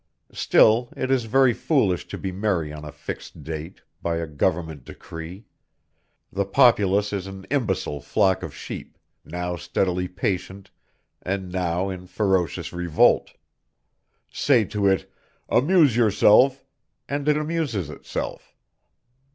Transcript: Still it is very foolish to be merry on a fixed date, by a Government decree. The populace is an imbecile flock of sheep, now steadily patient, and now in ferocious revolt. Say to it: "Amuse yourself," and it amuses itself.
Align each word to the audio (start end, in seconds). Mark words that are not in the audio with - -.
Still 0.33 0.91
it 0.97 1.11
is 1.11 1.25
very 1.25 1.53
foolish 1.53 2.07
to 2.07 2.17
be 2.17 2.31
merry 2.31 2.73
on 2.73 2.83
a 2.83 2.91
fixed 2.91 3.43
date, 3.43 3.81
by 4.01 4.15
a 4.17 4.25
Government 4.25 4.83
decree. 4.83 5.45
The 6.33 6.43
populace 6.43 7.13
is 7.13 7.27
an 7.27 7.45
imbecile 7.51 7.99
flock 8.01 8.41
of 8.41 8.55
sheep, 8.55 8.97
now 9.23 9.55
steadily 9.57 10.07
patient, 10.07 10.71
and 11.21 11.51
now 11.51 11.89
in 11.89 12.07
ferocious 12.07 12.73
revolt. 12.73 13.33
Say 14.31 14.63
to 14.63 14.87
it: 14.87 15.07
"Amuse 15.49 15.95
yourself," 15.95 16.65
and 17.07 17.27
it 17.29 17.37
amuses 17.37 17.91
itself. 17.91 18.55